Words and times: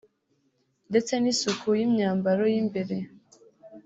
ndetse 0.89 1.13
n’isuku 1.19 1.67
y’imyambaro 1.79 2.43
y’imbere 2.53 2.95